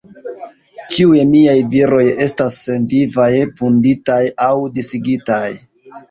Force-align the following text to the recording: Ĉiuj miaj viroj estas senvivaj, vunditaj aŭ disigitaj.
Ĉiuj 0.93 1.17
miaj 1.33 1.51
viroj 1.73 1.99
estas 2.25 2.57
senvivaj, 2.67 3.27
vunditaj 3.59 4.17
aŭ 4.47 4.57
disigitaj. 4.79 5.43